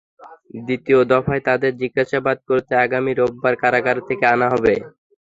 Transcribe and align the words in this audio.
দ্বিতীয় 0.59 0.99
দফায় 1.11 1.43
তাঁদের 1.47 1.73
জিজ্ঞাসাবাদ 1.81 2.37
করতে 2.49 2.73
আগামী 2.85 3.11
রোববার 3.13 3.55
কারাগার 3.61 3.97
থেকে 4.07 4.23
আনা 4.33 4.47
হবে। 4.53 4.73